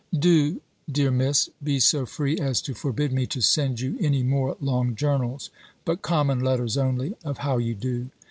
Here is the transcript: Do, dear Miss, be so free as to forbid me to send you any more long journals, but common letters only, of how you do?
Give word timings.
Do, 0.17 0.61
dear 0.91 1.11
Miss, 1.11 1.51
be 1.61 1.79
so 1.79 2.07
free 2.07 2.39
as 2.39 2.59
to 2.63 2.73
forbid 2.73 3.13
me 3.13 3.27
to 3.27 3.39
send 3.39 3.81
you 3.81 3.97
any 4.01 4.23
more 4.23 4.57
long 4.59 4.95
journals, 4.95 5.51
but 5.85 6.01
common 6.01 6.39
letters 6.39 6.75
only, 6.75 7.13
of 7.23 7.37
how 7.37 7.59
you 7.59 7.75
do? 7.75 8.09